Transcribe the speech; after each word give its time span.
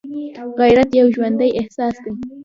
غیرت 0.59 0.89
یو 0.99 1.07
ژوندی 1.15 1.49
احساس 1.59 1.95
دی 2.03 2.11